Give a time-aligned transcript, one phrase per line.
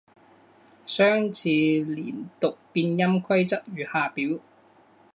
[0.83, 4.39] 双字连读变音规则如下表。